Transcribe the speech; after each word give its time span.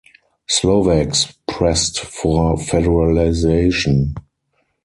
Slovaks 0.47 1.31
pressed 1.47 1.99
for 1.99 2.55
federalization. 2.55 4.15